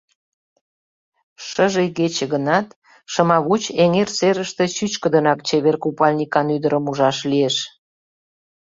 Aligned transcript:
Шыже 1.47 1.81
игече 1.87 2.25
гынат, 2.33 2.67
Шымавуч 3.11 3.63
эҥер 3.83 4.09
серыште 4.17 4.65
чӱчкыдынак 4.75 5.39
чевер 5.47 5.75
купальникан 5.83 6.47
ӱдырым 6.55 6.85
ужаш 6.91 7.17
лиеш. 7.31 7.55